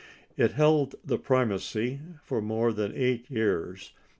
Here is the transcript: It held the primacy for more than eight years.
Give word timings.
It 0.35 0.53
held 0.53 0.95
the 1.05 1.19
primacy 1.19 1.99
for 2.23 2.41
more 2.41 2.73
than 2.73 2.91
eight 2.95 3.29
years. 3.29 3.91